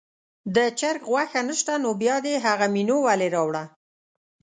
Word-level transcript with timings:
د 0.55 0.57
چرګ 0.79 1.01
غوښه 1.11 1.41
نه 1.47 1.53
شته 1.59 1.73
نو 1.83 1.89
بیا 2.01 2.15
دې 2.25 2.33
هغه 2.45 2.65
مینو 2.73 2.97
ولې 3.05 3.27
راوړله. 3.35 3.63